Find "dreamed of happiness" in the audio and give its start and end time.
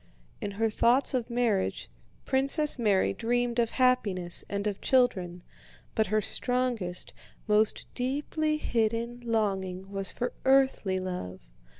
3.13-4.43